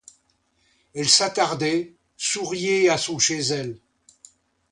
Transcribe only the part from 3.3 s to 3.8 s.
elle.